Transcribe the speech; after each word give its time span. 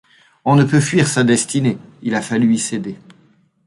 On 0.45 0.55
ne 0.55 0.63
peut 0.63 0.79
fuir 0.79 1.07
sa 1.07 1.23
destinée; 1.23 1.77
il 2.01 2.15
a 2.15 2.23
fallu 2.23 2.55
y 2.55 2.57
céder. 2.57 2.97